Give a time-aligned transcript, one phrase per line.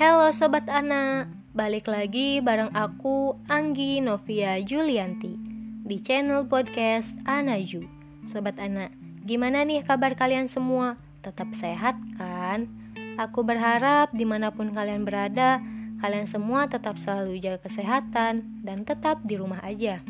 [0.00, 5.36] Halo Sobat Ana, balik lagi bareng aku Anggi Novia Julianti
[5.84, 7.84] di channel podcast Anaju.
[8.24, 8.88] Sobat Ana,
[9.28, 10.96] gimana nih kabar kalian semua?
[11.20, 12.72] Tetap sehat kan?
[13.20, 15.60] Aku berharap di mana pun kalian berada,
[16.00, 20.00] kalian semua tetap selalu jaga kesehatan dan tetap di rumah aja.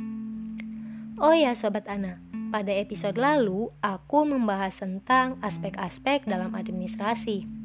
[1.19, 2.23] Oh ya Sobat Ana,
[2.55, 7.59] pada episode lalu aku membahas tentang aspek-aspek dalam administrasi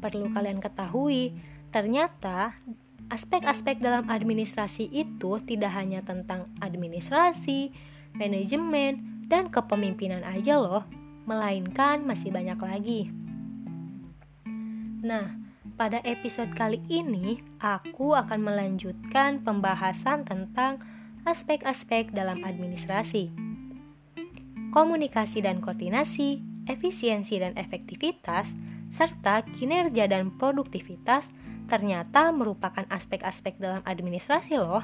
[0.00, 1.36] perlu kalian ketahui,
[1.70, 2.56] ternyata
[3.12, 7.70] aspek-aspek dalam administrasi itu tidak hanya tentang administrasi,
[8.16, 10.82] manajemen, dan kepemimpinan aja loh,
[11.28, 13.02] melainkan masih banyak lagi.
[15.00, 15.38] Nah,
[15.80, 20.82] pada episode kali ini aku akan melanjutkan pembahasan tentang
[21.24, 23.32] aspek-aspek dalam administrasi.
[24.70, 28.50] Komunikasi dan koordinasi, efisiensi dan efektivitas
[28.90, 31.30] serta kinerja dan produktivitas
[31.70, 34.82] ternyata merupakan aspek-aspek dalam administrasi loh.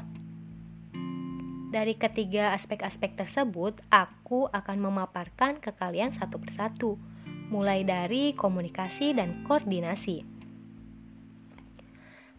[1.74, 6.94] Dari ketiga aspek-aspek tersebut, aku akan memaparkan ke kalian satu persatu,
[7.50, 10.22] mulai dari komunikasi dan koordinasi.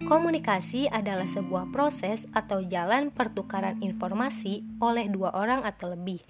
[0.08, 6.24] Komunikasi adalah sebuah proses atau jalan pertukaran informasi oleh dua orang atau lebih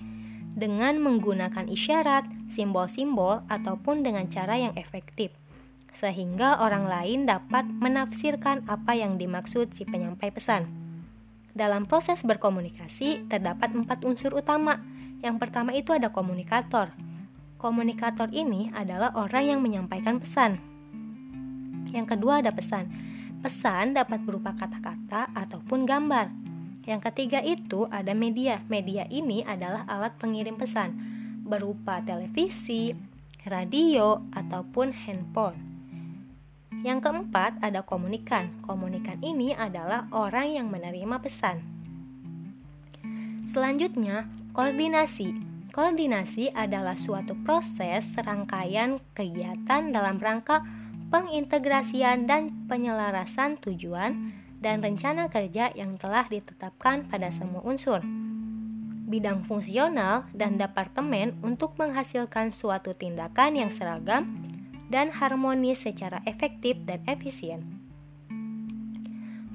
[0.57, 5.29] dengan menggunakan isyarat, simbol-simbol, ataupun dengan cara yang efektif,
[5.93, 10.65] sehingga orang lain dapat menafsirkan apa yang dimaksud si penyampai pesan.
[11.53, 14.81] Dalam proses berkomunikasi, terdapat empat unsur utama.
[15.21, 16.93] Yang pertama itu ada komunikator.
[17.57, 20.61] Komunikator ini adalah orang yang menyampaikan pesan.
[21.89, 22.89] Yang kedua ada pesan.
[23.41, 26.46] Pesan dapat berupa kata-kata ataupun gambar.
[26.87, 28.63] Yang ketiga itu ada media.
[28.71, 30.95] Media ini adalah alat pengirim pesan
[31.43, 32.95] berupa televisi,
[33.43, 35.59] radio, ataupun handphone.
[36.87, 38.63] Yang keempat ada komunikan.
[38.63, 41.59] Komunikan ini adalah orang yang menerima pesan.
[43.51, 45.35] Selanjutnya, koordinasi.
[45.75, 50.63] Koordinasi adalah suatu proses serangkaian kegiatan dalam rangka
[51.11, 58.01] pengintegrasian dan penyelarasan tujuan dan rencana kerja yang telah ditetapkan pada semua unsur.
[59.07, 64.43] Bidang fungsional dan departemen untuk menghasilkan suatu tindakan yang seragam
[64.91, 67.87] dan harmonis secara efektif dan efisien.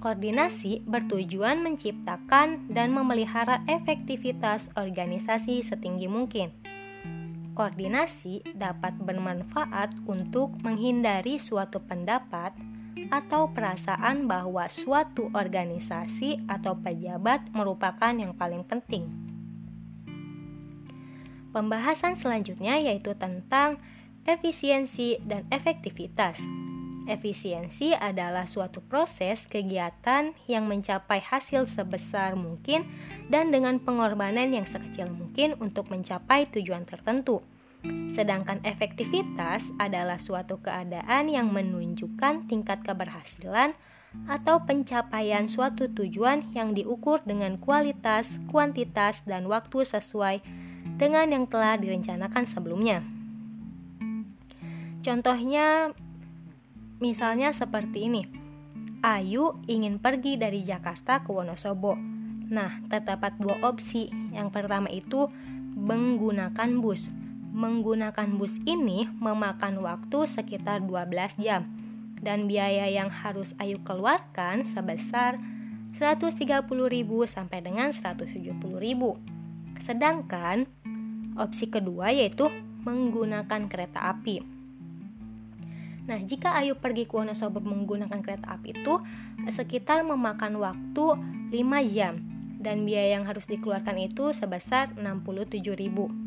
[0.02, 6.50] Koordinasi bertujuan menciptakan dan memelihara efektivitas organisasi setinggi mungkin.
[7.54, 12.56] Koordinasi dapat bermanfaat untuk menghindari suatu pendapat
[13.08, 19.08] atau perasaan bahwa suatu organisasi atau pejabat merupakan yang paling penting.
[21.52, 23.76] Pembahasan selanjutnya yaitu tentang
[24.24, 26.40] efisiensi dan efektivitas.
[27.02, 32.86] Efisiensi adalah suatu proses kegiatan yang mencapai hasil sebesar mungkin
[33.26, 37.42] dan dengan pengorbanan yang sekecil mungkin untuk mencapai tujuan tertentu.
[38.12, 43.74] Sedangkan efektivitas adalah suatu keadaan yang menunjukkan tingkat keberhasilan
[44.28, 50.44] atau pencapaian suatu tujuan yang diukur dengan kualitas, kuantitas, dan waktu sesuai
[51.00, 53.00] dengan yang telah direncanakan sebelumnya.
[55.02, 55.96] Contohnya,
[57.00, 58.22] misalnya seperti ini:
[59.02, 61.98] Ayu ingin pergi dari Jakarta ke Wonosobo.
[62.52, 64.12] Nah, terdapat dua opsi.
[64.30, 65.26] Yang pertama itu
[65.72, 67.21] menggunakan bus
[67.52, 71.68] menggunakan bus ini memakan waktu sekitar 12 jam
[72.22, 75.36] dan biaya yang harus Ayu keluarkan sebesar
[76.00, 76.64] 130.000
[77.28, 79.84] sampai dengan 170.000.
[79.84, 80.64] Sedangkan
[81.36, 82.48] opsi kedua yaitu
[82.88, 84.40] menggunakan kereta api.
[86.02, 88.98] Nah, jika Ayu pergi ke Wonosobo menggunakan kereta api itu
[89.52, 91.04] sekitar memakan waktu
[91.52, 92.18] 5 jam
[92.62, 96.21] dan biaya yang harus dikeluarkan itu sebesar 67.000.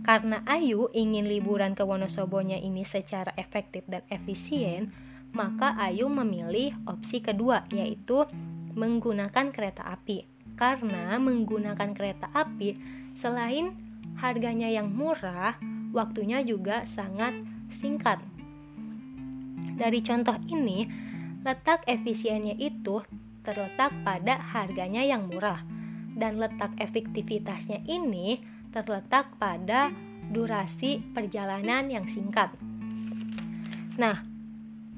[0.00, 4.96] Karena Ayu ingin liburan ke Wonosobonya ini secara efektif dan efisien,
[5.36, 8.24] maka Ayu memilih opsi kedua yaitu
[8.72, 10.24] menggunakan kereta api.
[10.56, 12.76] Karena menggunakan kereta api
[13.16, 13.76] selain
[14.20, 15.56] harganya yang murah,
[15.92, 17.32] waktunya juga sangat
[17.72, 18.20] singkat.
[19.80, 20.84] Dari contoh ini,
[21.40, 23.00] letak efisiennya itu
[23.40, 25.64] terletak pada harganya yang murah
[26.12, 29.90] dan letak efektivitasnya ini terletak pada
[30.30, 32.54] durasi perjalanan yang singkat.
[33.98, 34.22] Nah,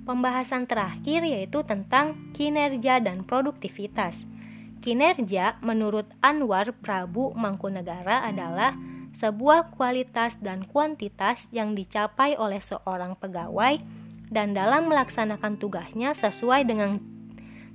[0.04, 4.28] pembahasan terakhir yaitu tentang kinerja dan produktivitas.
[4.82, 8.74] Kinerja menurut Anwar Prabu Mangkunegara adalah
[9.14, 13.78] sebuah kualitas dan kuantitas yang dicapai oleh seorang pegawai
[14.32, 16.98] dan dalam melaksanakan tugasnya sesuai dengan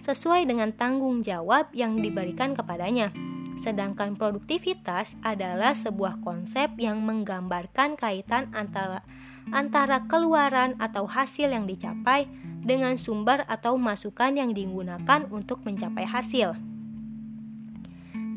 [0.02, 3.27] sesuai dengan tanggung jawab yang diberikan kepadanya.
[3.58, 9.02] Sedangkan produktivitas adalah sebuah konsep yang menggambarkan kaitan antara
[9.48, 12.28] antara keluaran atau hasil yang dicapai
[12.68, 16.52] dengan sumber atau masukan yang digunakan untuk mencapai hasil.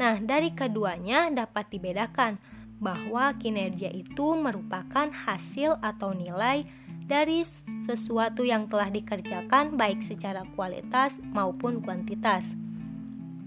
[0.01, 2.41] Nah, dari keduanya dapat dibedakan
[2.81, 6.65] bahwa kinerja itu merupakan hasil atau nilai
[7.05, 7.45] dari
[7.85, 12.70] sesuatu yang telah dikerjakan baik secara kualitas maupun kuantitas.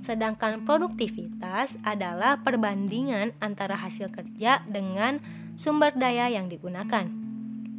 [0.04, 5.24] Sedangkan produktivitas adalah perbandingan antara hasil kerja dengan
[5.56, 7.08] sumber daya yang digunakan.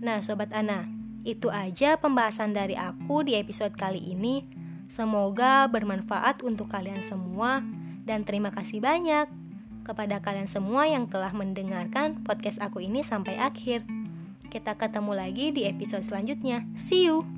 [0.00, 0.88] Nah, sobat Ana,
[1.28, 4.48] itu aja pembahasan dari aku di episode kali ini.
[4.88, 7.60] Semoga bermanfaat untuk kalian semua
[8.08, 9.28] dan terima kasih banyak
[9.84, 13.84] kepada kalian semua yang telah mendengarkan podcast aku ini sampai akhir.
[14.48, 16.64] Kita ketemu lagi di episode selanjutnya.
[16.72, 17.33] See you!